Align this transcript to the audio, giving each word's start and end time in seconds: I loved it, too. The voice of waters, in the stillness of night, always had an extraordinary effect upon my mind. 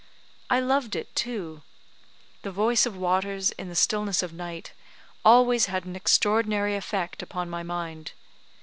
I 0.49 0.59
loved 0.59 0.95
it, 0.95 1.15
too. 1.15 1.61
The 2.41 2.49
voice 2.51 2.87
of 2.87 2.97
waters, 2.97 3.51
in 3.51 3.69
the 3.69 3.75
stillness 3.75 4.23
of 4.23 4.33
night, 4.33 4.73
always 5.23 5.67
had 5.67 5.85
an 5.85 5.95
extraordinary 5.95 6.75
effect 6.75 7.21
upon 7.21 7.51
my 7.51 7.61
mind. 7.61 8.13